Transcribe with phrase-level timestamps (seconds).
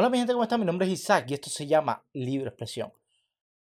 [0.00, 0.60] Hola mi gente, ¿cómo están?
[0.60, 2.92] Mi nombre es Isaac y esto se llama Libre Expresión.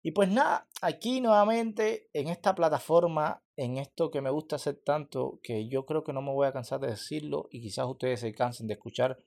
[0.01, 5.40] Y pues nada, aquí nuevamente en esta plataforma, en esto que me gusta hacer tanto,
[5.43, 8.34] que yo creo que no me voy a cansar de decirlo y quizás ustedes se
[8.34, 9.20] cansen de escuchar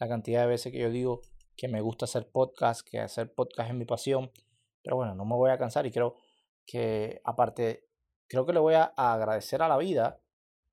[0.00, 1.20] la cantidad de veces que yo digo
[1.56, 4.32] que me gusta hacer podcast, que hacer podcast es mi pasión.
[4.82, 6.16] Pero bueno, no me voy a cansar y creo
[6.66, 7.86] que aparte,
[8.26, 10.20] creo que le voy a agradecer a la vida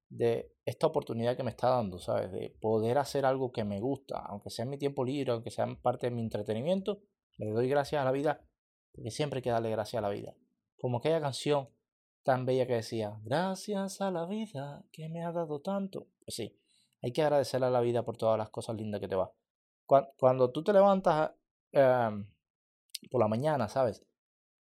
[0.09, 2.31] de esta oportunidad que me está dando, ¿sabes?
[2.31, 5.67] De poder hacer algo que me gusta, aunque sea en mi tiempo libre, aunque sea
[5.81, 7.01] parte de mi entretenimiento,
[7.37, 8.41] le doy gracias a la vida,
[8.93, 10.35] porque siempre hay que darle gracias a la vida.
[10.77, 11.69] Como aquella canción
[12.23, 16.07] tan bella que decía, gracias a la vida que me ha dado tanto.
[16.25, 16.57] Pues sí,
[17.01, 19.31] hay que agradecerle a la vida por todas las cosas lindas que te va.
[19.85, 21.31] Cuando, tú te levantas
[21.71, 22.27] em,
[23.11, 24.03] por la mañana, ¿sabes?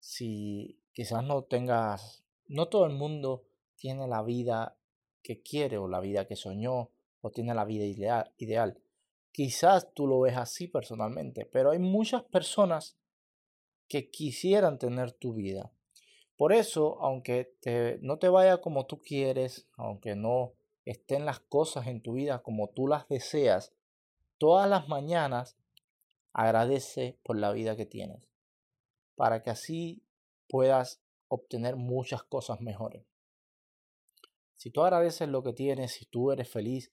[0.01, 3.45] Si quizás no tengas, no todo el mundo
[3.77, 4.77] tiene la vida
[5.23, 6.91] que quiere o la vida que soñó
[7.21, 8.79] o tiene la vida ideal, ideal.
[9.31, 12.99] Quizás tú lo ves así personalmente, pero hay muchas personas
[13.89, 15.73] que quisieran tener tu vida.
[16.37, 21.87] Por eso, aunque te, no te vaya como tú quieres, aunque no estén las cosas
[21.87, 23.73] en tu vida como tú las deseas,
[24.39, 25.57] todas las mañanas
[26.33, 28.29] agradece por la vida que tienes,
[29.15, 30.03] para que así
[30.49, 33.12] puedas obtener muchas cosas mejores.
[34.63, 36.93] Si tú agradeces lo que tienes, si tú eres feliz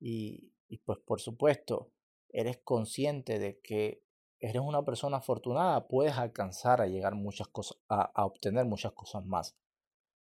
[0.00, 0.52] y,
[0.84, 1.92] pues por supuesto
[2.28, 4.02] eres consciente de que
[4.40, 9.56] eres una persona afortunada, puedes alcanzar a llegar muchas cosas, a, obtener muchas cosas más.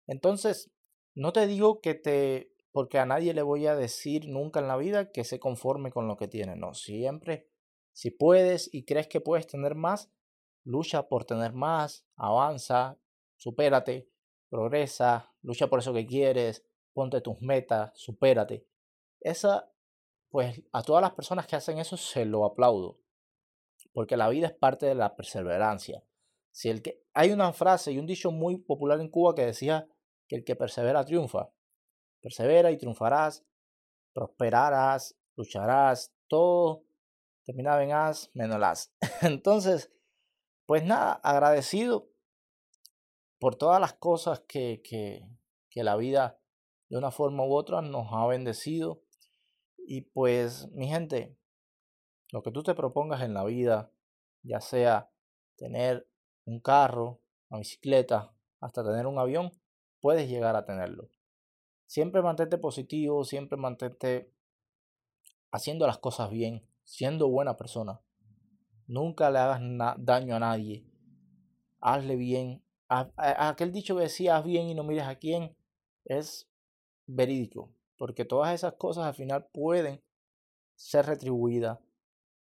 [0.06, 0.70] Entonces,
[1.16, 4.78] no te digo que te, porque a nadie le voy a decir nunca en la
[4.78, 7.50] vida que se conforme con lo que tiene, no, siempre,
[7.94, 10.12] si puedes y crees que puedes tener más,
[10.64, 13.00] lucha por tener más, avanza,
[13.38, 14.08] supérate,
[14.50, 18.68] progresa, lucha por eso que quieres, ponte tus metas, supérate.
[19.20, 19.72] Esa,
[20.30, 23.00] pues a todas las personas que hacen eso se lo aplaudo,
[23.94, 26.04] porque la vida es parte de la perseverancia.
[26.52, 29.88] Si el que hay una frase y un dicho muy popular en Cuba que decía
[30.28, 31.52] que el que persevera triunfa.
[32.22, 33.46] Persevera y triunfarás,
[34.14, 36.84] prosperarás, lucharás, todo
[37.46, 38.94] terminaba en as menos las.
[39.22, 39.92] Entonces,
[40.66, 42.09] pues nada, agradecido
[43.40, 45.28] por todas las cosas que, que,
[45.70, 46.40] que la vida
[46.90, 49.02] de una forma u otra nos ha bendecido.
[49.78, 51.38] Y pues, mi gente,
[52.32, 53.92] lo que tú te propongas en la vida,
[54.44, 55.12] ya sea
[55.56, 56.08] tener
[56.46, 59.52] un carro, una bicicleta, hasta tener un avión,
[60.02, 61.10] puedes llegar a tenerlo.
[61.86, 64.32] Siempre mantente positivo, siempre mantente
[65.52, 68.02] haciendo las cosas bien, siendo buena persona.
[68.86, 69.62] Nunca le hagas
[69.98, 70.86] daño a nadie.
[71.80, 72.64] Hazle bien.
[72.90, 75.56] Aquel dicho que decía, bien y no mires a quién,
[76.06, 76.50] es
[77.06, 80.02] verídico, porque todas esas cosas al final pueden
[80.76, 81.80] ser retribuidas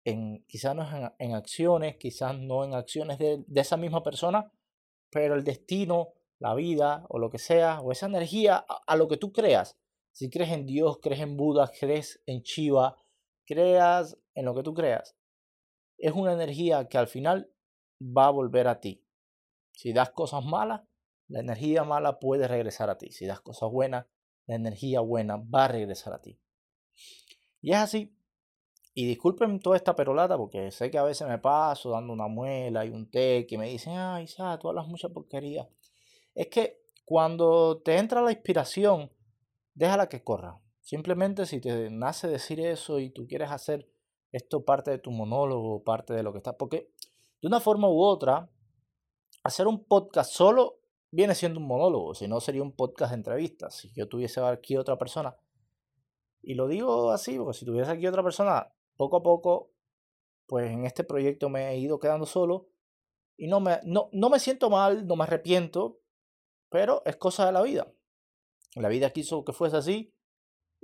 [0.05, 4.51] en quizás no en, en, acciones, quizás no en acciones de, de esa misma persona,
[5.11, 9.17] pero el destino, la vida o lo que sea, o esa energía a, lo que
[9.17, 9.79] tú creas.
[10.11, 12.97] Si crees en Dios, crees en Buda, crees en Shiva,
[13.47, 15.15] creas en lo que tú creas,
[15.99, 17.53] es una energía que al final
[18.01, 19.05] va a volver a ti.
[19.73, 20.83] Si das cosas malas,
[21.29, 23.11] la energía mala puede regresar a ti.
[23.11, 24.07] Si das cosas buenas,
[24.47, 26.39] la energía buena va a regresar a ti.
[27.61, 28.17] Y es así.
[28.95, 32.85] Y disculpen toda esta perolata porque sé que a veces me paso dando una muela
[32.85, 35.69] y un té que me dicen, ay, Sa, tú hablas mucha porquería.
[36.35, 39.11] Es que cuando te entra la inspiración,
[39.75, 40.61] déjala que corra.
[40.81, 43.89] Simplemente si te nace decir eso y tú quieres hacer
[44.33, 46.91] esto parte de tu monólogo, parte de lo que está, porque
[47.41, 48.51] de una forma u otra,
[49.43, 50.79] hacer un podcast solo
[51.11, 53.77] viene siendo un monólogo, si no sería un podcast de entrevistas.
[53.77, 55.37] Si yo tuviese aquí otra persona,
[56.43, 59.71] y lo digo así, porque si tuviese aquí otra persona, poco a poco,
[60.47, 62.69] pues en este proyecto me he ido quedando solo
[63.37, 66.01] y no me, no, no me siento mal, no me arrepiento,
[66.69, 67.93] pero es cosa de la vida.
[68.75, 70.15] La vida quiso que fuese así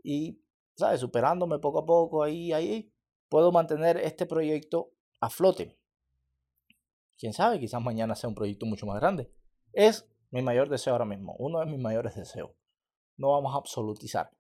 [0.02, 0.42] y,
[0.76, 1.00] ¿sabes?
[1.00, 2.92] Superándome poco a poco, ahí, ahí,
[3.28, 5.77] puedo mantener este proyecto a flote.
[7.18, 9.30] Quién sabe, quizás mañana sea un proyecto mucho más grande.
[9.72, 12.52] Es mi mayor deseo ahora mismo, uno de mis mayores deseos.
[13.16, 14.30] No vamos a absolutizar.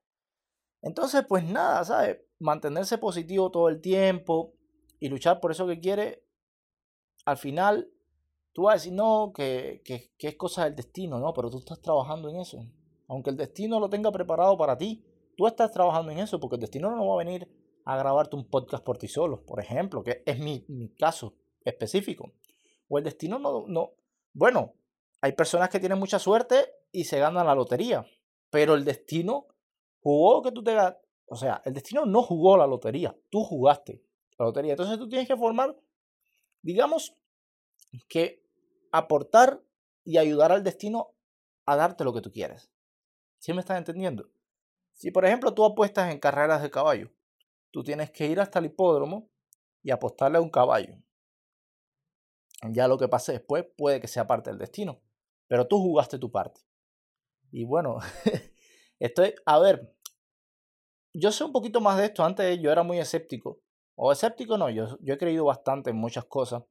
[0.80, 2.18] Entonces, pues nada, ¿sabes?
[2.38, 4.54] Mantenerse positivo todo el tiempo
[5.00, 6.24] y luchar por eso que quiere,
[7.24, 7.90] al final
[8.52, 11.32] tú vas a decir, no, que, que, es cosa del destino, ¿no?
[11.34, 12.64] Pero tú estás trabajando en eso.
[13.08, 15.04] Aunque el destino lo tenga preparado para ti,
[15.36, 17.48] tú estás trabajando en eso, porque el destino no va a venir
[17.84, 20.64] a grabarte un podcast por ti solo, por ejemplo, que es mi
[20.96, 21.34] caso
[21.64, 22.32] específico.
[22.88, 23.92] O el destino no, no,
[24.32, 24.74] bueno,
[25.20, 28.06] hay personas que tienen mucha suerte y se ganan la lotería,
[28.50, 29.46] pero el destino
[30.00, 30.76] jugó que tú te
[31.26, 34.02] O sea, el destino no jugó la lotería, tú jugaste.
[34.38, 34.72] la lotería.
[34.72, 35.76] Entonces tú tienes que formar,
[36.62, 37.14] digamos,
[38.08, 38.42] que
[38.92, 39.62] aportar
[40.04, 41.14] y ayudar al destino
[41.66, 42.70] a darte lo que tú quieres.
[43.38, 44.30] ¿Sí me estás entendiendo?
[44.92, 47.10] Si por ejemplo tú apuestas en carreras de caballo,
[47.70, 49.28] tú tienes que ir hasta el hipódromo
[49.82, 50.96] y apostarle a un caballo.
[52.70, 55.00] Ya lo que pase después puede que sea parte del destino,
[55.46, 56.60] pero tú jugaste tu parte.
[57.50, 57.98] Y bueno,
[58.98, 59.94] estoy, a ver,
[61.14, 62.24] yo sé un poquito más de esto.
[62.24, 63.60] Antes yo era muy escéptico.
[63.94, 66.62] O escéptico no, yo, yo he creído bastante en muchas cosas.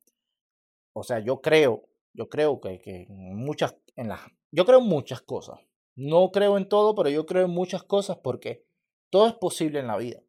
[0.93, 5.21] O sea, yo creo, yo creo que, que muchas, en las, yo creo en muchas
[5.21, 5.59] cosas.
[5.95, 8.65] No creo en todo, pero yo creo en muchas cosas porque
[9.09, 10.21] todo es posible en la vida.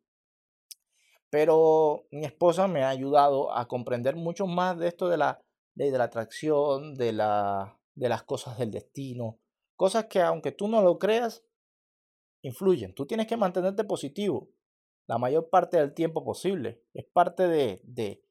[1.30, 5.40] Pero mi esposa me ha ayudado a comprender mucho más de esto de la
[5.78, 9.38] ley de la atracción, de, la, de las cosas del destino.
[9.76, 11.44] Cosas que aunque tú no lo creas,
[12.42, 12.94] influyen.
[12.94, 14.50] Tú tienes que mantenerte positivo
[15.06, 16.82] la mayor parte del tiempo posible.
[16.92, 18.24] Es parte de, de,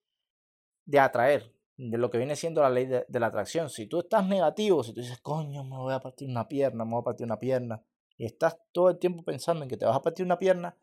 [0.86, 3.70] de atraer de lo que viene siendo la ley de, la atracción.
[3.70, 6.92] Si tú estás negativo, si tú dices, coño, me voy a partir una pierna, me
[6.92, 7.84] voy a partir una pierna,
[8.18, 10.76] y estás todo el tiempo pensando en que te vas a partir una pierna,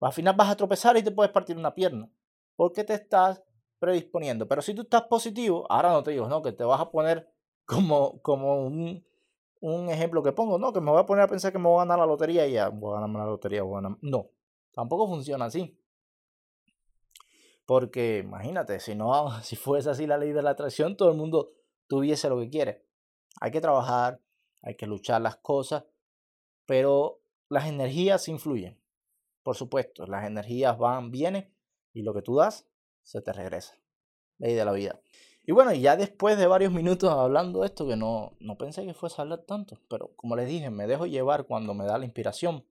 [0.00, 2.10] al final vas a tropezar y te puedes partir una pierna,
[2.56, 3.42] porque te estás
[3.80, 4.46] predisponiendo.
[4.46, 7.28] Pero si tú estás positivo, ahora no te digo, no, que te vas a poner
[7.64, 9.04] como, como un,
[9.60, 11.78] un ejemplo que pongo, no, que me voy a poner a pensar que me voy
[11.78, 13.98] a ganar la lotería y ya, voy a ganarme la lotería, voy a ganar...
[14.02, 14.30] No,
[14.72, 15.76] tampoco funciona así.
[17.66, 21.52] Porque imagínate, si no, si fuese así la ley de la atracción, todo el mundo
[21.88, 22.86] tuviese lo que quiere.
[23.40, 24.20] Hay que trabajar,
[24.62, 25.84] hay que luchar las cosas,
[26.66, 28.78] pero las energías influyen.
[29.42, 31.52] Por supuesto, las energías van, vienen
[31.92, 32.69] y lo que tú das
[33.10, 33.74] se te regresa.
[34.38, 35.00] Ley de la vida.
[35.44, 38.94] Y bueno, ya después de varios minutos hablando de esto, que no, no pensé que
[38.94, 42.04] fuese a hablar tanto, pero como les dije, me dejo llevar cuando me da la
[42.04, 42.64] inspiración.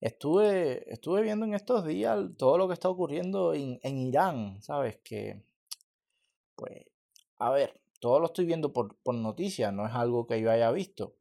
[0.00, 4.98] Estuve, estuve viendo en estos días todo lo que está ocurriendo en, Irán, ¿sabes?
[4.98, 5.42] Que,
[6.54, 6.86] pues,
[7.38, 10.70] a ver, todo lo estoy viendo por, por noticias, no es algo que yo haya
[10.70, 11.16] visto.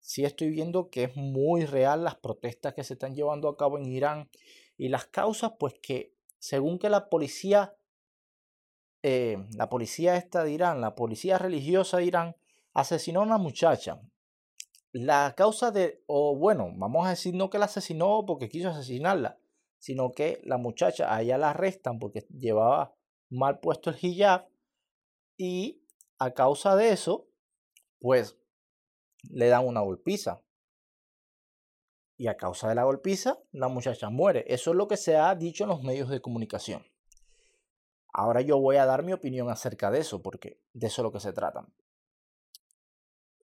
[0.00, 3.78] Sí estoy viendo que es muy real las protestas que se están llevando a cabo
[3.78, 4.28] en Irán
[4.76, 7.76] y las causas, pues que según que la policía,
[9.02, 12.36] eh, la policía esta de Irán, la policía religiosa de Irán,
[12.72, 14.00] asesinó a una muchacha
[14.92, 19.38] la causa de, o bueno, vamos a decir no que la asesinó porque quiso asesinarla,
[19.78, 22.96] sino que la muchacha, a ella la arrestan porque llevaba
[23.28, 24.48] mal puesto el hijab
[25.36, 25.84] y
[26.18, 27.28] a causa de eso,
[28.00, 28.36] pues
[29.22, 30.42] le dan una golpiza.
[32.20, 34.44] Y a causa de la golpiza, la muchacha muere.
[34.46, 36.84] Eso es lo que se ha dicho en los medios de comunicación.
[38.12, 41.12] Ahora yo voy a dar mi opinión acerca de eso, porque de eso es lo
[41.12, 41.66] que se trata.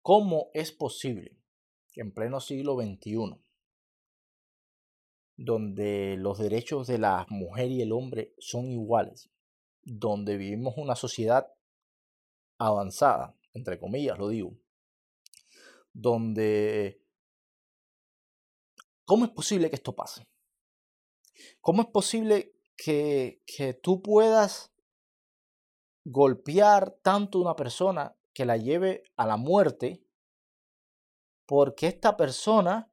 [0.01, 1.37] ¿Cómo es posible
[1.93, 3.39] que en pleno siglo XXI,
[5.37, 9.29] donde los derechos de la mujer y el hombre son iguales,
[9.83, 11.53] donde vivimos una sociedad
[12.57, 14.57] avanzada, entre comillas lo digo,
[15.93, 17.02] donde...
[19.05, 20.29] ¿Cómo es posible que esto pase?
[21.61, 24.73] ¿Cómo es posible que, que tú puedas
[26.05, 30.05] golpear tanto a una persona que la lleve a la muerte
[31.47, 32.93] porque esta persona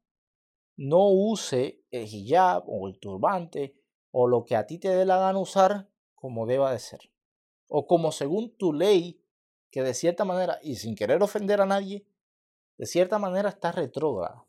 [0.76, 3.76] no use el hijab o el turbante
[4.12, 7.12] o lo que a ti te dé la gana usar como deba de ser.
[7.68, 9.24] O como según tu ley,
[9.72, 12.06] que de cierta manera, y sin querer ofender a nadie,
[12.78, 14.45] de cierta manera está retrógrada.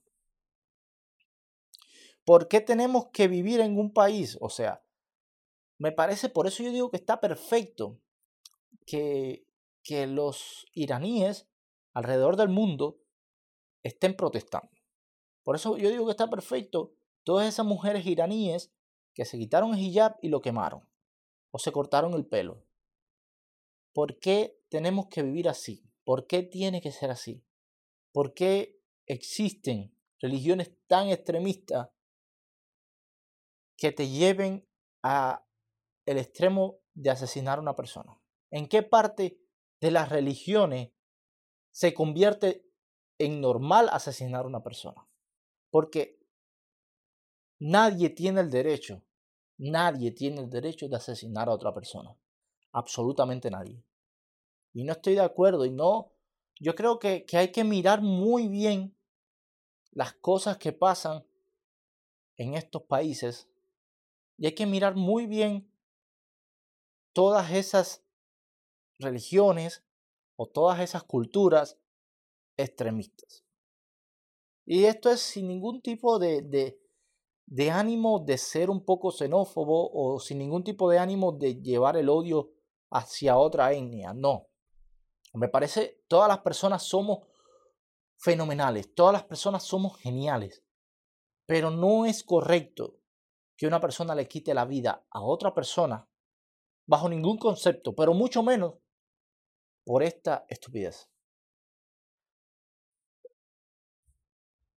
[2.30, 4.38] ¿Por qué tenemos que vivir en un país?
[4.40, 4.84] O sea,
[5.78, 8.00] me parece, por eso yo digo que está perfecto
[8.86, 9.48] que
[9.82, 11.48] que los iraníes
[11.92, 13.00] alrededor del mundo
[13.82, 14.70] estén protestando.
[15.42, 16.94] Por eso yo digo que está perfecto
[17.24, 18.72] todas esas mujeres iraníes
[19.12, 20.88] que se quitaron el hijab y lo quemaron
[21.50, 22.64] o se cortaron el pelo.
[23.92, 25.82] ¿Por qué tenemos que vivir así?
[26.04, 27.42] ¿Por qué tiene que ser así?
[28.12, 31.88] ¿Por qué existen religiones tan extremistas
[33.80, 34.64] que te lleven
[35.02, 35.44] a
[36.06, 38.16] el extremo de asesinar a una persona?
[38.52, 39.40] ¿En qué parte
[39.80, 40.92] de las religiones
[41.72, 42.64] se convierte
[43.20, 45.06] en normal asesinar a una persona.
[45.70, 46.18] Porque
[47.58, 49.02] nadie tiene el derecho,
[49.58, 52.16] nadie tiene el derecho de asesinar a otra persona.
[52.72, 53.84] Absolutamente nadie.
[54.72, 56.12] Y no estoy de acuerdo y no,
[56.58, 58.96] yo creo que, que hay que mirar muy bien
[59.90, 61.26] las cosas que pasan
[62.36, 63.49] en estos países
[64.40, 65.70] y hay que mirar muy bien
[67.12, 68.02] todas esas
[68.98, 69.84] religiones
[70.36, 71.78] o todas esas culturas
[72.56, 73.44] extremistas.
[74.64, 76.80] Y esto es sin ningún tipo de,
[77.46, 81.98] de ánimo de ser un poco xenófobo o sin ningún tipo de ánimo de llevar
[81.98, 82.50] el odio
[82.90, 84.14] hacia otra etnia.
[84.14, 84.46] No.
[85.34, 87.28] Me parece, todas las personas somos
[88.16, 90.64] fenomenales, todas las personas somos geniales,
[91.44, 92.99] pero no es correcto
[93.60, 96.08] que una persona le quite la vida a otra persona
[96.86, 98.76] bajo ningún concepto, pero mucho menos
[99.84, 101.10] por esta estupidez.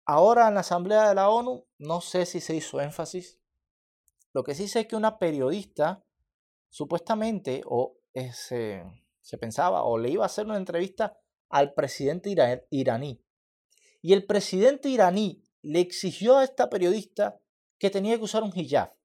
[0.03, 3.39] Ahora en la Asamblea de la ONU no sé si se hizo énfasis.
[4.33, 6.03] Lo que sí sé es que una periodista
[6.71, 7.99] supuestamente o
[8.33, 8.83] se,
[9.21, 11.19] se pensaba o le iba a hacer una entrevista
[11.49, 12.31] al presidente
[12.71, 13.23] iraní.
[14.01, 17.39] Y el presidente iraní le exigió a esta periodista
[17.81, 18.95] que tenía que usar un hijab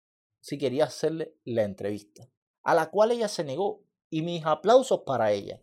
[0.41, 2.31] si quería hacerle la entrevista,
[2.63, 3.83] a la cual ella se negó.
[4.11, 5.61] Y mis aplausos para ella.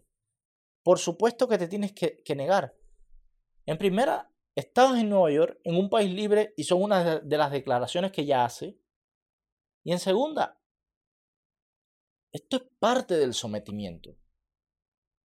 [0.83, 2.75] Por supuesto que te tienes que, negar.
[3.65, 7.51] En primera, estabas en Nueva York, en un país libre, y son una de las
[7.51, 8.77] declaraciones que ella hace.
[9.83, 10.59] Y en segunda,
[12.33, 14.17] esto es parte del sometimiento.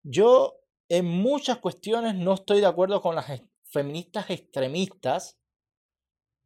[0.04, 3.26] Yo en muchas cuestiones no estoy de acuerdo con las
[3.64, 5.40] feministas extremistas,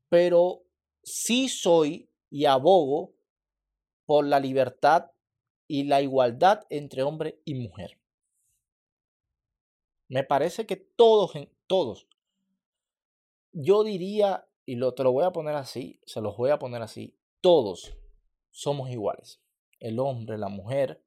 [0.09, 0.65] pero
[1.03, 3.15] sí soy y abogo
[4.07, 5.11] por la libertad
[5.67, 7.99] y la igualdad entre hombre y mujer.
[10.09, 11.33] Me parece que todos,
[11.67, 12.07] todos,
[13.53, 16.83] yo diría, y lo, te lo voy a poner así, se los voy a poner
[16.83, 17.97] así, todos
[18.51, 19.41] somos iguales.
[19.81, 21.03] El hombre, la mujer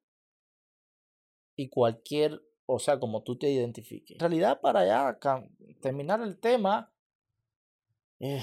[1.56, 4.16] y cualquier, o sea, como tú te identifiques.
[4.16, 5.18] En realidad, para ya
[5.80, 6.92] terminar el tema,
[8.20, 8.42] eh,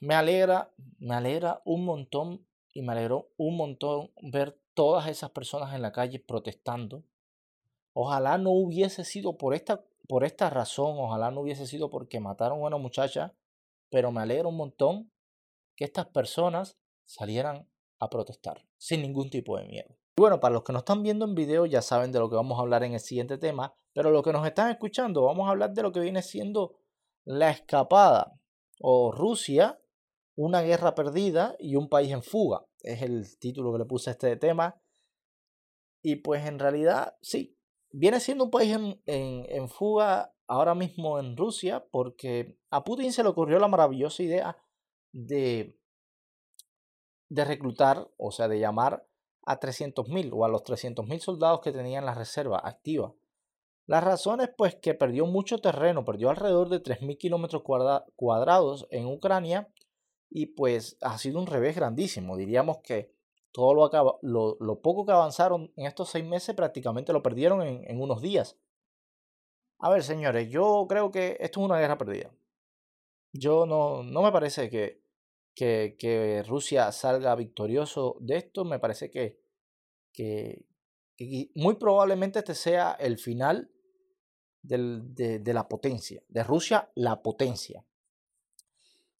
[0.00, 5.74] me alegra, me alegra un montón y me alegró un montón ver todas esas personas
[5.74, 7.02] en la calle protestando.
[7.94, 12.58] Ojalá no hubiese sido por esta, por esta razón, ojalá no hubiese sido porque mataron
[12.60, 13.34] a una muchacha,
[13.88, 15.10] pero me alegra un montón
[15.74, 17.66] que estas personas salieran
[17.98, 19.96] a protestar sin ningún tipo de miedo.
[20.18, 22.58] Bueno, para los que nos están viendo en video ya saben de lo que vamos
[22.58, 25.72] a hablar en el siguiente tema, pero los que nos están escuchando vamos a hablar
[25.72, 26.74] de lo que viene siendo
[27.24, 28.38] la escapada
[28.80, 29.78] o Rusia
[30.36, 32.64] una guerra perdida y un país en fuga.
[32.80, 34.80] Es el título que le puse a este tema.
[36.02, 37.58] Y pues en realidad, sí,
[37.90, 38.76] viene siendo un país
[39.06, 44.56] en, fuga ahora mismo en Rusia porque a Putin se le ocurrió la maravillosa idea
[45.12, 45.76] de,
[47.28, 49.08] de reclutar, o sea, de llamar
[49.42, 53.14] a 300.000 o a los 300.000 soldados que tenían la reserva activa.
[53.86, 57.62] La razón es pues que perdió mucho terreno, perdió alrededor de 3.000 kilómetros
[58.16, 59.72] cuadrados en Ucrania
[60.30, 62.36] y pues ha sido un revés grandísimo.
[62.36, 63.14] Diríamos que
[63.52, 63.72] todo
[64.20, 68.58] lo, lo, poco que avanzaron en estos seis meses prácticamente lo perdieron en, unos días.
[69.78, 72.30] A ver, señores, yo creo que esto es una guerra perdida.
[73.32, 75.02] Yo no, no me parece que,
[75.54, 78.64] que, Rusia salga victorioso de esto.
[78.66, 79.40] Me parece que,
[80.12, 80.66] que,
[81.54, 83.70] muy probablemente este sea el final
[84.60, 86.22] de, de la potencia.
[86.28, 87.82] De Rusia, la potencia.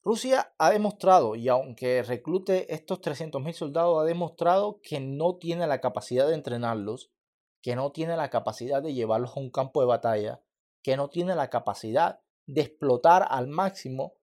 [0.07, 5.81] Rusia ha demostrado, y aunque reclute estos 300.000 soldados, ha demostrado que no tiene la
[5.81, 7.11] capacidad de entrenarlos,
[7.61, 10.41] que no tiene la capacidad de llevarlos a un campo de batalla,
[10.85, 14.15] que no tiene la capacidad de explotar al máximo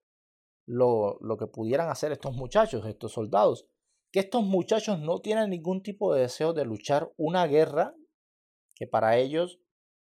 [0.66, 3.68] lo, lo que pudieran hacer estos muchachos, estos soldados.
[4.14, 7.94] Que estos muchachos no tienen ningún tipo de deseo de luchar una guerra
[8.74, 9.60] que para ellos,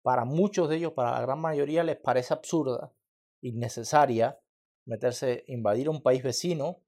[0.01, 2.95] para muchos de ellos, para la gran mayoría les parece absurda,
[3.43, 4.41] innecesaria,
[4.89, 6.81] meterse, invadir un país vecino.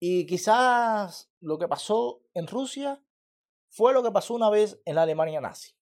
[0.00, 3.02] Y quizás lo que pasó en Rusia
[3.68, 5.72] fue lo que pasó una vez en la Alemania nazi.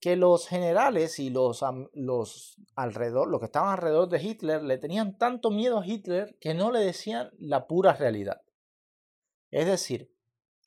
[0.00, 5.18] Que los generales y los, los alrededor, los que estaban alrededor de Hitler, le tenían
[5.18, 8.42] tanto miedo a Hitler que no le decían la pura realidad.
[9.50, 10.14] Es decir,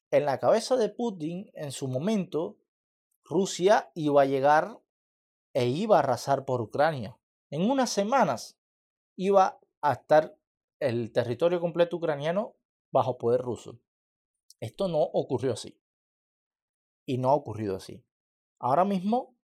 [0.10, 2.58] en la cabeza de Putin, en su momento,
[3.24, 4.80] Rusia iba a llegar
[5.54, 7.18] e iba a arrasar por Ucrania.
[7.50, 8.61] En unas semanas
[9.16, 10.38] iba a estar
[10.80, 12.56] el territorio completo ucraniano
[12.92, 13.80] bajo poder ruso.
[14.60, 15.80] Esto no ocurrió así.
[17.06, 18.04] Y no ha ocurrido así.
[18.60, 19.36] Ahora mismo,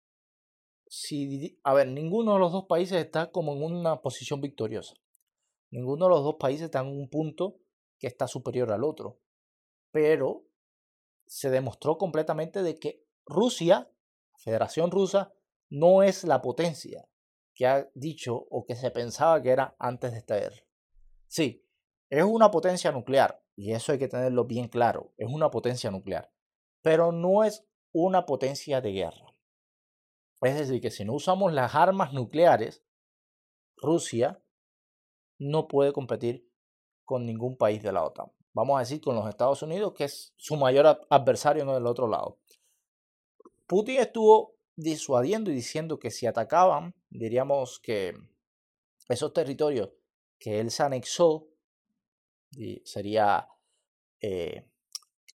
[0.86, 4.94] si, a ver, ninguno de los dos países está como en una posición victoriosa.
[5.70, 7.58] Ninguno de los dos países está en un punto
[7.98, 9.20] que está superior al otro.
[9.90, 10.46] Pero
[11.26, 13.90] se demostró completamente de que Rusia,
[14.36, 15.32] Federación Rusa,
[15.68, 17.08] no es la potencia
[17.56, 20.62] que ha dicho o que se pensaba que era antes de esta guerra.
[21.26, 21.66] Sí,
[22.10, 26.30] es una potencia nuclear, y eso hay que tenerlo bien claro, es una potencia nuclear,
[26.82, 29.34] pero no es una potencia de guerra.
[30.42, 32.84] Es decir, que si no usamos las armas nucleares,
[33.78, 34.40] Rusia
[35.38, 36.46] no puede competir
[37.04, 38.30] con ningún país de la OTAN.
[38.52, 42.06] Vamos a decir con los Estados Unidos, que es su mayor adversario en el otro
[42.06, 42.38] lado.
[43.66, 48.14] Putin estuvo disuadiendo y diciendo que si atacaban, diríamos que
[49.08, 49.90] esos territorios
[50.38, 51.48] que él se anexó,
[52.84, 53.48] sería
[54.20, 54.66] eh,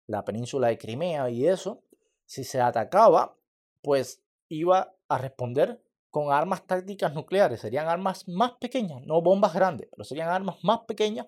[0.07, 1.83] la península de Crimea y eso,
[2.27, 3.37] si se atacaba,
[3.83, 7.61] pues iba a responder con armas tácticas nucleares.
[7.61, 11.27] Serían armas más pequeñas, no bombas grandes, pero serían armas más pequeñas,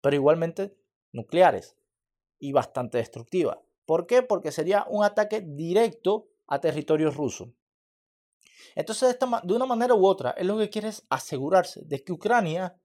[0.00, 0.76] pero igualmente
[1.12, 1.76] nucleares
[2.38, 3.58] y bastante destructivas.
[3.86, 4.22] ¿Por qué?
[4.22, 7.52] Porque sería un ataque directo a territorio ruso.
[8.74, 12.76] Entonces, de, una manera u otra, es lo que quiere es asegurarse de que Ucrania,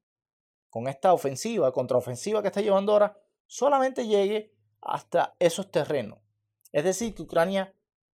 [0.70, 6.20] con esta ofensiva, contraofensiva que está llevando ahora, solamente llegue hasta esos terrenos.
[6.72, 7.74] Es decir, que Ucrania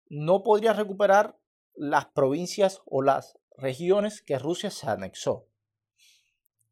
[0.08, 1.38] no podría recuperar
[1.74, 5.46] las provincias o las regiones que Rusia se anexó.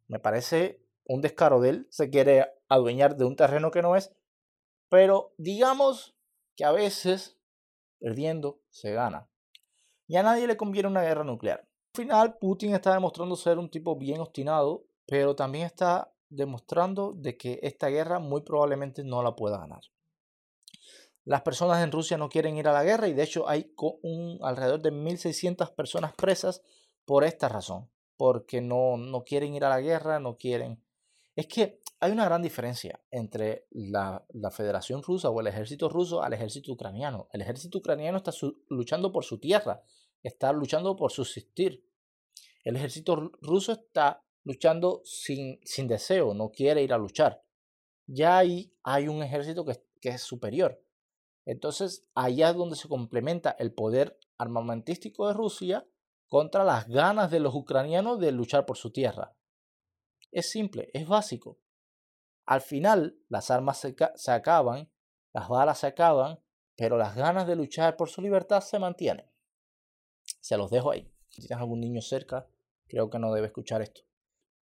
[0.07, 4.13] Me parece un descaro de él, se quiere adueñar de un terreno que no es,
[4.89, 6.17] pero digamos
[6.57, 7.39] que a veces
[7.99, 9.29] perdiendo se gana.
[10.09, 11.61] Y a nadie le conviene una guerra nuclear.
[11.61, 17.37] Al final, Putin está demostrando ser un tipo bien obstinado, pero también está demostrando de
[17.37, 19.83] que esta guerra muy probablemente no la pueda ganar.
[21.25, 24.39] Las personas en Rusia no quieren ir a la guerra y de hecho hay un,
[24.43, 26.63] alrededor de 1.600 personas presas
[27.05, 30.83] por esta razón, porque no, no quieren ir a la guerra, no quieren...
[31.37, 36.23] Es que hay una gran diferencia entre la, la, Federación Rusa o el ejército ruso
[36.23, 37.29] al ejército ucraniano.
[37.33, 38.33] El ejército ucraniano está
[38.69, 39.83] luchando por su tierra,
[40.23, 41.85] está luchando por subsistir.
[42.65, 47.43] El ejército ruso está luchando sin, sin deseo, no quiere ir a luchar.
[48.07, 50.83] Ya ahí hay un ejército que, que es superior.
[51.45, 55.87] Entonces, allá es donde se complementa el poder armamentístico de Rusia
[56.29, 59.35] contra las ganas de los ucranianos de luchar por su tierra.
[60.31, 61.59] Es simple, es básico.
[62.45, 64.91] Al final, las armas se, se acaban,
[65.33, 66.41] las balas se acaban,
[66.77, 69.27] pero las ganas de luchar por su libertad se mantienen.
[70.41, 71.11] Se los dejo ahí.
[71.29, 72.47] Si tienes algún niño cerca,
[72.87, 74.03] creo que no debe escuchar esto.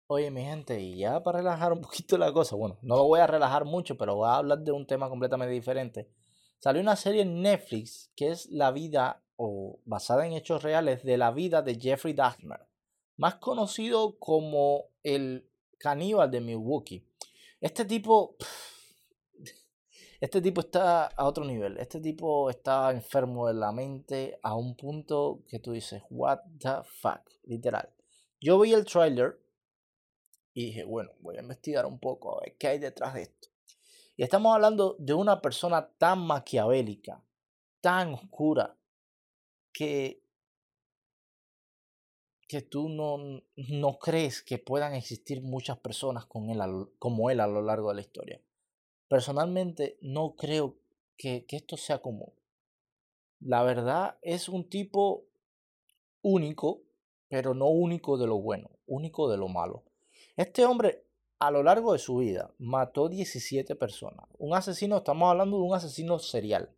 [0.06, 3.20] Oye, mi gente, y ya para relajar un poquito la cosa, bueno, no lo voy
[3.20, 6.10] a relajar mucho, pero voy a hablar de un tema completamente diferente.
[6.58, 11.16] Salió una serie en Netflix que es la vida o basada en hechos reales de
[11.16, 12.60] la vida de Jeffrey Dahmer,
[13.16, 17.04] más conocido como el caníbal de Milwaukee.
[17.60, 18.36] Este tipo
[20.22, 21.78] este tipo está a otro nivel.
[21.78, 26.84] Este tipo está enfermo de la mente a un punto que tú dices, what the
[26.84, 27.92] fuck, literal.
[28.40, 29.40] Yo vi el trailer
[30.54, 33.48] y dije, bueno, voy a investigar un poco a ver qué hay detrás de esto.
[34.16, 37.20] Y estamos hablando de una persona tan maquiavélica,
[37.80, 38.78] tan oscura,
[39.72, 40.22] que,
[42.46, 46.60] que tú no, no crees que puedan existir muchas personas con él,
[47.00, 48.40] como él a lo largo de la historia.
[49.12, 50.78] Personalmente no creo
[51.18, 52.32] que, esto sea común.
[53.40, 55.26] La verdad es un tipo
[56.22, 56.80] único,
[57.28, 59.84] pero no único de lo bueno, único de lo malo.
[60.34, 61.04] Este hombre
[61.40, 64.24] a lo largo de su vida mató 17 personas.
[64.38, 66.70] Un asesino, estamos hablando de un asesino serial.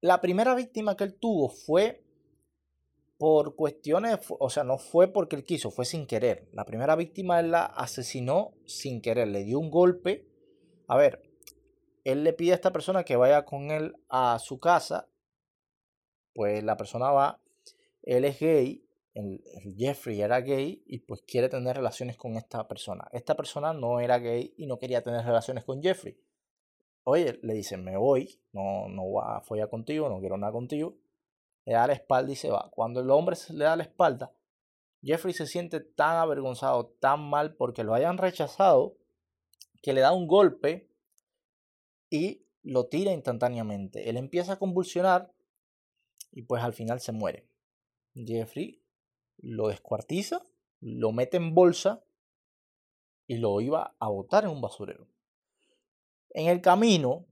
[0.00, 2.04] La primera víctima que él tuvo fue
[3.18, 6.48] por cuestiones, o sea, no fue porque él quiso, fue sin querer.
[6.52, 10.35] La primera víctima él la asesinó sin querer, le dio un golpe.
[10.86, 11.22] A ver,
[12.04, 15.08] él le pide a esta persona que vaya con él a su casa.
[16.32, 17.40] Pues la persona va,
[18.02, 18.86] él es gay,
[19.76, 23.08] Jeffrey era gay y pues quiere tener relaciones con esta persona.
[23.12, 26.18] Esta persona no era gay y no quería tener relaciones con Jeffrey.
[27.04, 30.96] Oye, le dice, me voy, no, no voy a contigo, no quiero nada contigo.
[31.64, 32.68] Le da la espalda y se va.
[32.70, 34.32] Cuando el hombre le da la espalda,
[35.02, 38.96] Jeffrey se siente tan avergonzado, tan mal porque lo hayan rechazado,
[39.86, 40.90] que le da un golpe
[42.10, 44.10] y lo tira instantáneamente.
[44.10, 45.32] Él empieza a convulsionar
[46.32, 47.48] y pues al final se muere.
[48.12, 48.82] Jeffrey
[49.36, 50.44] lo descuartiza,
[50.80, 52.02] lo mete en bolsa
[53.28, 55.06] y lo iba a botar en un basurero.
[56.30, 57.24] En el camino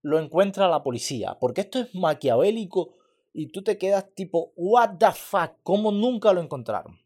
[0.00, 2.96] lo encuentra la policía, porque esto es maquiavélico
[3.34, 6.98] y tú te quedas tipo, what the fuck, ¿cómo nunca lo encontraron?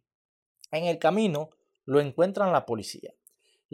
[0.71, 1.51] En el camino
[1.85, 3.13] lo encuentran la policía.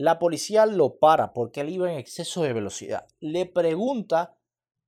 [0.00, 3.08] La policía lo para porque él iba en exceso de velocidad.
[3.18, 4.36] Le pregunta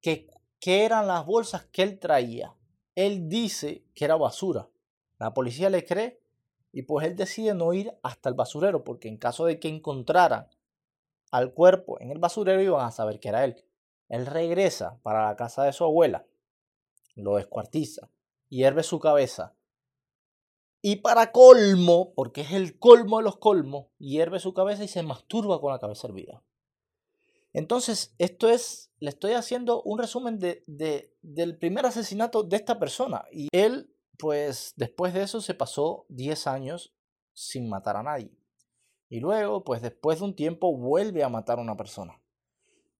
[0.01, 0.29] qué
[0.63, 2.55] eran las bolsas que él traía.
[2.95, 4.69] Él dice que era basura.
[5.19, 6.23] La policía le cree
[6.71, 10.47] y pues él decide no ir hasta el basurero porque en caso de que encontraran
[11.33, 13.65] al cuerpo en el basurero iban a saber que era él.
[14.09, 16.25] Él regresa para la casa de su abuela,
[17.17, 18.09] lo descuartiza,
[18.49, 19.57] hierve su cabeza
[20.83, 25.03] Y para colmo, porque es el colmo de los colmos, hierve su cabeza y se
[25.03, 26.43] masturba con la cabeza hervida.
[27.53, 30.65] Entonces, esto es, le estoy haciendo un resumen de,
[31.21, 33.25] del primer asesinato de esta persona.
[33.33, 36.95] Y él, pues, después de eso se pasó 10 años
[37.33, 38.31] sin matar a nadie.
[39.09, 42.23] Y luego, pues, después de un tiempo vuelve a matar a una persona.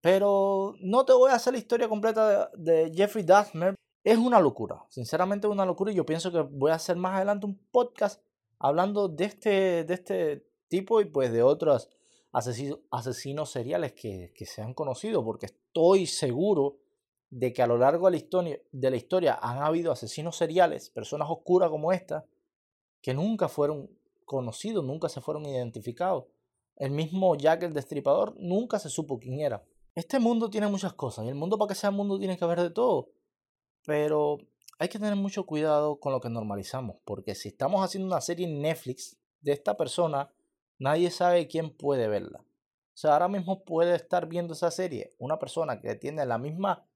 [0.01, 3.75] Pero no te voy a hacer la historia completa de, de Jeffrey Dahmer.
[4.03, 7.17] Es una locura, sinceramente es una locura y yo pienso que voy a hacer más
[7.17, 8.23] adelante un podcast
[8.59, 11.91] hablando de este, de este tipo y pues de otros
[12.33, 16.79] asesinos, seriales que, se han conocido, porque estoy seguro
[17.29, 18.13] de que a lo largo de
[18.91, 22.25] la, historia, han habido asesinos seriales, personas oscuras como esta,
[23.03, 23.91] que nunca fueron
[24.25, 26.25] conocidos, nunca se fueron identificados.
[26.77, 29.65] El mismo Jack el Destripador nunca se supo quién era.
[29.95, 32.61] Este mundo tiene muchas cosas y el mundo para que sea mundo tiene que haber
[32.61, 33.11] de todo.
[33.85, 34.39] Pero
[34.79, 38.47] hay que tener mucho cuidado con lo que normalizamos, porque si estamos haciendo una serie
[38.47, 40.33] en Netflix de esta persona,
[40.79, 42.41] nadie sabe quién puede verla.
[42.41, 46.87] O sea, ahora mismo puede estar viendo esa serie una persona que tiene la misma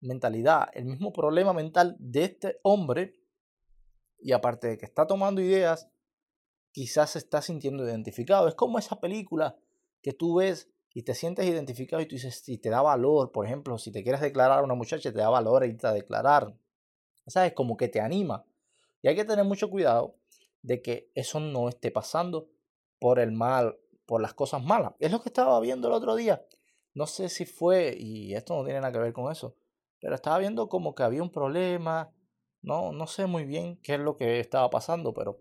[0.00, 3.14] mentalidad, el mismo problema mental de este hombre,
[4.18, 5.88] y aparte de que está tomando ideas,
[6.72, 8.48] quizás se está sintiendo identificado.
[8.48, 9.56] Es como esa película
[10.02, 13.44] que tú ves y te sientes identificado y tú dices, si te da valor, por
[13.44, 16.56] ejemplo, si te quieres declarar a una muchacha, te da valor irte a declarar.
[17.26, 17.52] ¿Sabes?
[17.52, 18.46] Como que te anima.
[19.02, 20.14] Y hay que tener mucho cuidado
[20.62, 22.48] de que eso no esté pasando
[23.00, 23.76] por el mal,
[24.06, 24.92] por las cosas malas.
[25.00, 26.46] Es lo que estaba viendo el otro día.
[26.94, 29.56] No sé si fue, y esto no tiene nada que ver con eso,
[30.00, 32.12] pero estaba viendo como que había un problema.
[32.62, 35.40] No, no sé muy bien qué es lo que estaba pasando, pero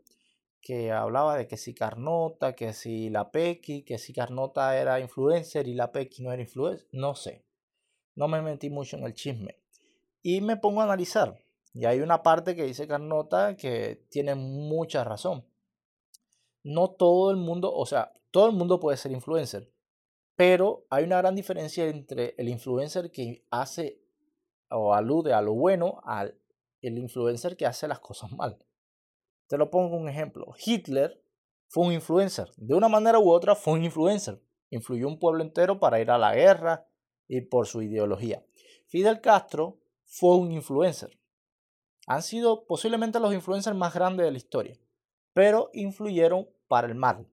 [0.63, 5.67] que hablaba de que si Carnota, que si la Pequi, que si Carnota era influencer
[5.67, 7.45] y la Pequi no era influencer, no sé.
[8.15, 9.59] No me metí mucho en el chisme.
[10.21, 11.43] Y me pongo a analizar.
[11.73, 15.45] Y hay una parte que dice Carnota que tiene mucha razón.
[16.63, 19.69] No todo el mundo, o sea, todo el mundo puede ser influencer.
[20.37, 24.01] Pero hay una gran diferencia entre el influencer que hace
[24.69, 26.39] o alude a lo bueno al
[26.81, 28.57] el influencer que hace las cosas mal.
[29.47, 30.53] Te lo pongo un ejemplo.
[30.63, 31.21] Hitler
[31.67, 32.51] fue un influencer.
[32.57, 34.41] De una manera u otra fue un influencer.
[34.69, 36.87] Influyó un pueblo entero para ir a la guerra
[37.27, 38.45] y por su ideología.
[38.87, 41.17] Fidel Castro fue un influencer.
[42.05, 44.77] Han sido posiblemente los influencers más grandes de la historia,
[45.33, 47.27] pero influyeron para el mal.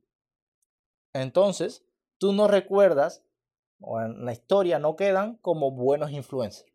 [1.13, 1.85] Entonces,
[2.19, 3.25] tú no recuerdas,
[3.81, 6.71] o en la historia no quedan como buenos influencers.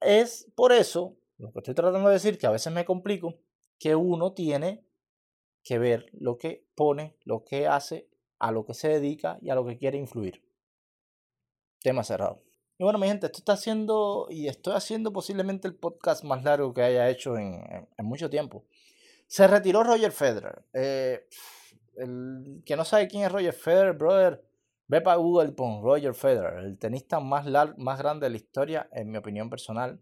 [0.00, 3.34] Es por eso, lo que estoy tratando de decir, que a veces me complico,
[3.78, 4.84] que uno tiene
[5.62, 8.08] que ver lo que pone, lo que hace,
[8.38, 10.44] a lo que se dedica y a lo que quiere influir.
[11.80, 12.42] Tema cerrado.
[12.78, 16.74] Y bueno, mi gente, esto está haciendo y estoy haciendo posiblemente el podcast más largo
[16.74, 18.66] que haya hecho en, mucho tiempo.
[19.26, 20.64] Se retiró Roger Federer.
[20.74, 21.26] Eh,
[21.96, 24.44] el que no sabe quién es Roger Federer, brother,
[24.88, 27.46] ve para Google pon Roger Federer, el tenista más,
[27.78, 30.00] más grande de la historia, en mi opinión personal.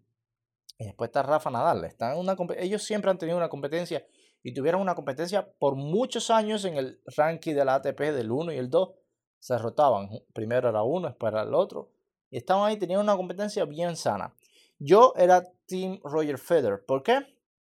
[0.79, 1.85] Y después está Rafa Nadal.
[1.85, 4.05] Están una, ellos siempre han tenido una competencia
[4.43, 8.53] y tuvieron una competencia por muchos años en el ranking de la ATP del 1
[8.53, 8.91] y el 2.
[9.39, 10.09] Se rotaban.
[10.33, 11.91] Primero era uno, después era el otro.
[12.31, 14.35] Y estaban ahí, tenían una competencia bien sana.
[14.79, 16.85] Yo era Team Roger Federer.
[16.85, 17.21] ¿Por qué?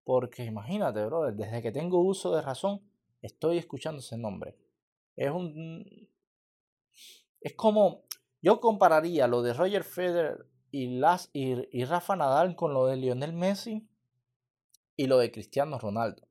[0.05, 2.83] Porque imagínate, brother, desde que tengo uso de razón,
[3.23, 4.57] estoy escuchando ese nombre.
[5.16, 6.09] Es un.
[7.40, 8.05] Es como.
[8.40, 13.33] Yo compararía lo de Roger Federer y, las, y, Rafa Nadal con lo de Lionel
[13.33, 13.87] Messi
[14.97, 16.27] y lo de Cristiano Ronaldo.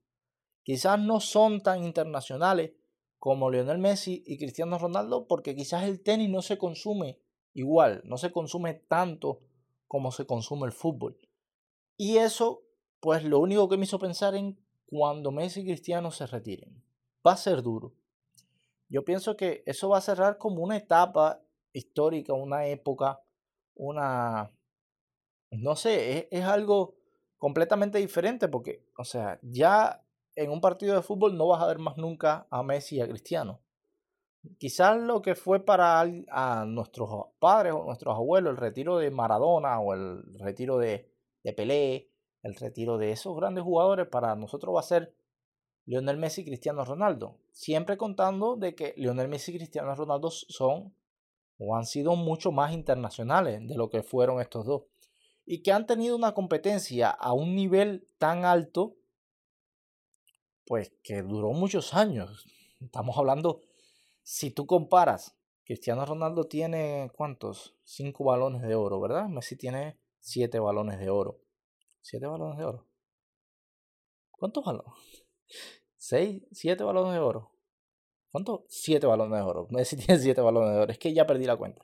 [0.63, 2.73] Quizás no son tan internacionales
[3.19, 7.19] como Lionel Messi y Cristiano Ronaldo porque quizás el tenis no se consume
[7.53, 9.41] igual, no se consume tanto
[9.87, 11.19] como se consume el fútbol.
[11.95, 12.63] Y eso,
[12.99, 16.83] pues lo único que me hizo pensar en cuando Messi y Cristiano se retiren.
[17.25, 17.93] Va a ser duro.
[18.89, 21.41] Yo pienso que eso va a cerrar como una etapa
[21.73, 23.21] histórica, una época
[23.77, 24.51] una,
[25.51, 26.95] no sé, es, algo
[27.37, 30.03] completamente diferente porque, o sea, ya
[30.35, 33.07] en un partido de fútbol no vas a ver más nunca a Messi y a
[33.07, 33.61] Cristiano.
[34.59, 37.09] Quizás lo que fue para a nuestros
[37.39, 41.11] padres o nuestros abuelos el retiro de Maradona o el retiro de,
[41.43, 42.11] de Pelé,
[42.43, 45.13] el retiro de esos grandes jugadores, para nosotros va a ser
[45.85, 47.37] Lionel Messi y Cristiano Ronaldo.
[47.51, 50.93] Siempre contando de que Lionel Messi y Cristiano Ronaldo son
[51.57, 54.83] o han sido mucho más internacionales de lo que fueron estos dos.
[55.45, 58.95] Y que han tenido una competencia a un nivel tan alto,
[60.65, 62.45] pues que duró muchos años.
[62.81, 63.61] Estamos hablando,
[64.23, 67.75] si tú comparas, Cristiano Ronaldo tiene cuántos?
[67.83, 69.27] Cinco balones de oro, ¿verdad?
[69.27, 71.41] Messi tiene siete balones de oro.
[72.01, 72.87] ¿Siete balones de oro?
[74.31, 74.93] ¿Cuántos balones?
[75.97, 76.43] ¿Seis?
[76.51, 77.56] ¿Siete balones de oro?
[78.31, 78.65] ¿Cuánto?
[78.67, 79.67] Siete balones de oro.
[79.71, 80.91] Messi tiene siete balones de oro.
[80.91, 81.83] Es que ya perdí la cuenta.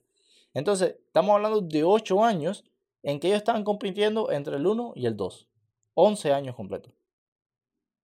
[0.54, 2.64] Entonces, estamos hablando de ocho años
[3.02, 5.50] en que ellos estaban compitiendo entre el 1 y el 2.
[5.96, 6.94] 11 años completos.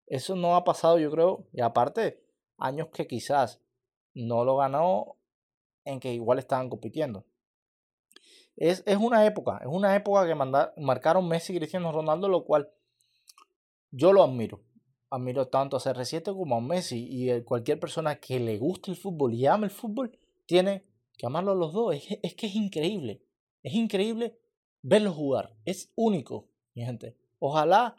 [0.07, 2.23] Eso no ha pasado, yo creo, y aparte,
[2.57, 3.61] años que quizás
[4.13, 5.15] no lo ganó
[5.85, 7.25] en que igual estaban compitiendo.
[8.57, 10.35] Es, una época, es una época que
[10.81, 12.69] marcaron Messi y Cristiano Ronaldo, lo cual
[13.91, 14.59] yo lo admiro.
[15.09, 19.33] Admiro tanto a CR7 como a Messi y cualquier persona que le guste el fútbol
[19.33, 20.85] y ame el fútbol, tiene
[21.17, 21.95] que amarlo a los dos.
[21.95, 23.23] Es, es que es increíble.
[23.63, 24.37] Es increíble
[24.81, 25.55] verlos jugar.
[25.65, 27.17] Es único, mi gente.
[27.39, 27.95] Ojalá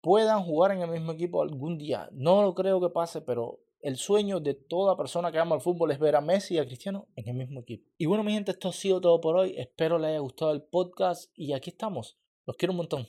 [0.00, 2.08] puedan jugar en el mismo equipo algún día.
[2.12, 5.90] No lo creo que pase, pero el sueño de toda persona que ama el fútbol
[5.90, 7.90] es ver a Messi y a Cristiano en el mismo equipo.
[7.98, 9.54] Y bueno, mi gente, esto ha sido todo por hoy.
[9.58, 12.18] Espero les haya gustado el podcast y aquí estamos.
[12.46, 13.08] Los quiero un montón.